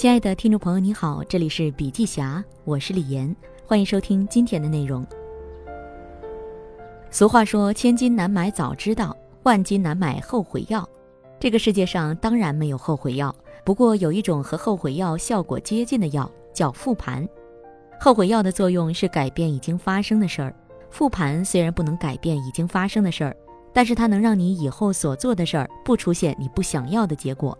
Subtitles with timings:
[0.00, 5.06] 亲爱的听众朋友，你好，这里是笔记侠，我是李岩，欢迎收听今天的内容。
[7.10, 10.88] 俗话说：“千金难买早知道，万金难买后悔药。”
[11.38, 17.28] 这个世界上当然没有后悔药，不过有一种和后悔药效果接近的药，叫复盘。
[18.00, 20.54] 后悔药的作用是改变已经发生的事儿，
[20.88, 23.36] 复盘虽然不能改变已经发生的事儿，
[23.70, 27.54] 但是它能让你以后所做的事儿不出现你不想要的结果。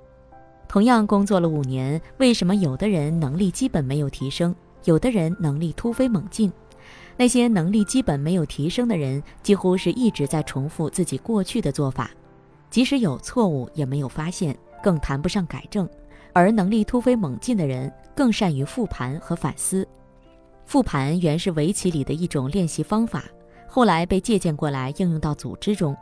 [0.70, 6.48] 同样工作了五年，为什么有的人能力基本没有提升，有的人能力突飞猛进？
[7.16, 12.12] 那些能力基本没有提升的人，几乎是一直在重复自己过去的做法，
[12.70, 15.88] 即使有错误也没有发现，更谈不上改正。
[16.33, 19.84] 而能力突飞猛进的人，更善于复盘和反思。
[20.66, 23.24] 复盘原是围棋里的一种练习方法，
[23.66, 25.96] 后来被借鉴过来应用到组织中。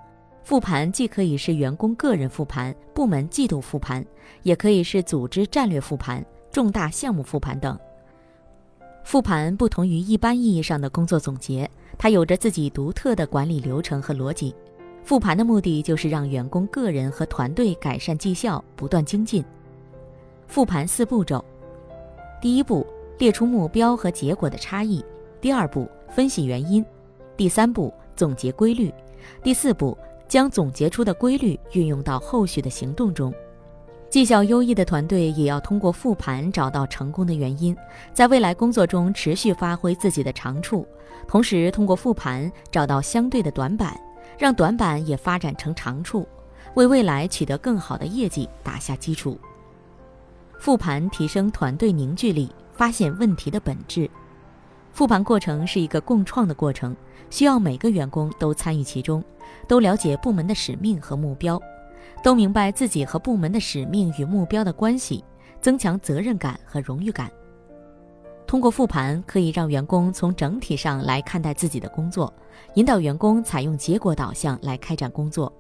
[0.48, 4.02] 复盘既可以是员工个人复盘、部门季度复盘，
[4.44, 7.78] 也可以是组织战略复盘、重大项目复盘等。
[9.04, 14.54] 复盘不同于一般意义上的工作总结，它有着自己独特的管理流程和逻辑。
[15.04, 19.44] 复盘的目的就是让员工个人和团队改善绩效，不断精进。
[20.46, 21.44] 复盘四步骤：
[22.40, 22.86] 第一步，
[23.18, 25.02] 列出目标和结果的差异；
[25.42, 26.82] 第二步，分析原因；
[27.36, 28.90] 第三步，总结规律；
[29.42, 29.94] 第四步。
[30.28, 33.32] 将总结出的规律运用到后续的行动中，
[34.10, 37.76] 绩效优异的团队也要通过复盘找到成功的原因，
[38.12, 40.86] 在未来工作中持续发挥自己的长处，
[41.26, 43.98] 同时通过复盘找到相对的短板，
[44.38, 46.28] 让短板也发展成长处，
[46.74, 49.38] 为未来取得更好的业绩打下基础。
[50.60, 54.10] 复盘提升团队凝聚力，发现问题的本质。
[54.98, 56.96] 复盘过程是一个共创的过程，
[57.30, 59.22] 需要每个员工都参与其中，
[59.68, 61.56] 都了解部门的使命和目标，
[62.20, 65.22] 都明白自己和部门的使命与目标的关系，
[65.60, 67.30] 增强责任感和荣誉感。
[68.44, 72.34] 通过复盘，可以让员工从整体上来看待自己的工作，
[72.74, 75.52] 引导员工采用结果导向来开展工作。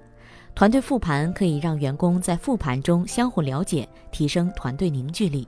[0.52, 5.46] 团队复盘可以让员工在复盘中相互了解，提升团队凝聚力。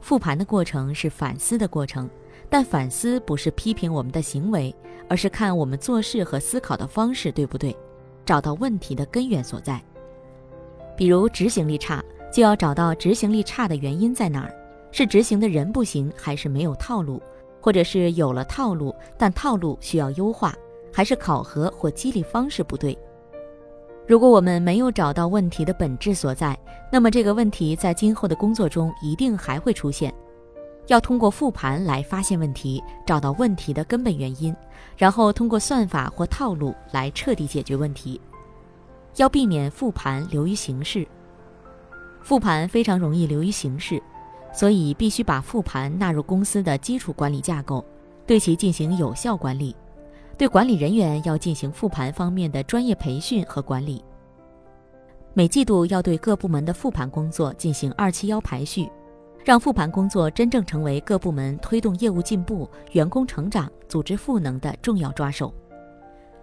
[0.00, 2.10] 复盘的过程是反思的过程。
[2.50, 4.74] 但反思不是批评我们的行为，
[5.08, 7.74] 而是看我们做事和思考的方式对不对，
[8.26, 9.80] 找到问题的根源所在。
[10.96, 14.52] 比如执行力差，就要找到执行力差的原因在哪儿，
[14.90, 17.22] 是执行的人不行，还是没有套路，
[17.60, 20.52] 或者是有了套路，但套路需要优化，
[20.92, 22.98] 还是考核或激励方式不对？
[24.06, 26.58] 如果我们没有找到问题的本质所在，
[26.90, 30.12] 那么这个问题在今后的工作中一定还会出现。
[30.90, 34.52] 要通过复盘来发现问题，找到问题的根本原因，
[34.96, 38.20] 然后通过算法或套路来彻底解决问题。
[39.14, 41.06] 要避免复盘流于形式，
[42.22, 44.02] 复盘非常容易流于形式，
[44.52, 47.84] 所以必须把复盘纳入公司的基础管理架构，
[48.26, 49.76] 对其进行有效管理。
[50.36, 54.04] 对管理人员要进行复盘方面的专业培训和管理。
[55.34, 58.90] 每季度要对各部门的复盘工作进行二七幺排序。
[59.44, 65.52] 让复盘工作真正成为各部门推动业务进步、员工成长、组织赋能的重要抓手。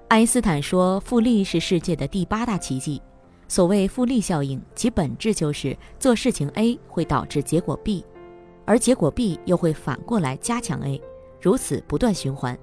[0.08, 3.02] 爱因斯坦说：“复利是世界的第八大奇迹。”
[3.50, 8.04] 所谓复利效应，其本质就是做事情 A 会导致结果 B，
[8.66, 11.02] 而结果 B 又会反过来加强 A，
[11.42, 12.58] 如此不断循环。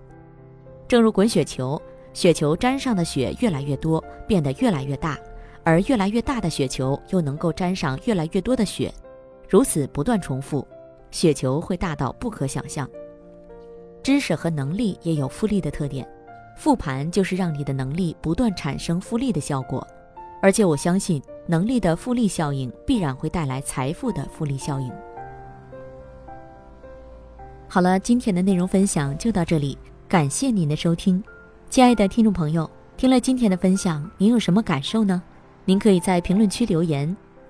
[0.87, 1.81] 正如滚雪球，
[2.12, 5.19] 雪球沾上的雪越来越多，变得越来越大，
[5.62, 8.93] 而越来越大的雪球又能够沾上越来越多的雪。
[9.54, 10.66] 如此不断重复，
[11.12, 12.91] 雪球会大到不可想象。
[14.03, 16.04] 知识和能力也有复利的特点，
[16.56, 19.87] 复盘就是让你的能力不断产生复利的效果，
[20.42, 24.91] 而且我相信能力的复利效应必然会带来财富的复利效应。
[27.69, 29.78] 好了，今天的内容分享就到这里，
[30.09, 31.22] 感谢您的收听，
[31.71, 35.22] 亲爱的听众朋友，听了今天的分享，您有什么感受呢？
[35.65, 37.16] 您可以在评论区留言。